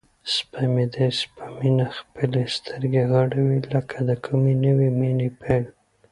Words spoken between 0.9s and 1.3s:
داسې